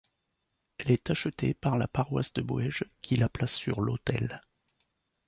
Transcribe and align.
Elle 0.79 0.89
est 0.89 1.11
achetée 1.11 1.53
par 1.53 1.77
la 1.77 1.87
paroisse 1.87 2.33
de 2.33 2.41
Boëge 2.41 2.85
qui 3.03 3.17
la 3.17 3.29
place 3.29 3.53
sur 3.53 3.81
l'autel. 3.81 4.41